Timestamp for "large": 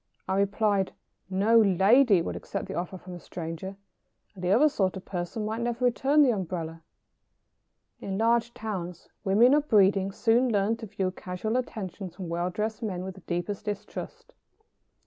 8.17-8.51